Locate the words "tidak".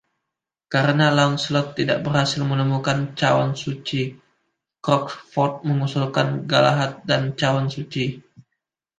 1.79-1.97